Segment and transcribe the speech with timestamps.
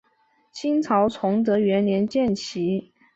[0.51, 2.91] 清朝崇德元年建旗。